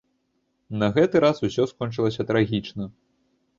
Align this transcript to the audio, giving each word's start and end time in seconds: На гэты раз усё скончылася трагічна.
На 0.83 0.87
гэты 0.95 1.21
раз 1.25 1.37
усё 1.49 1.63
скончылася 1.73 2.27
трагічна. 2.33 2.83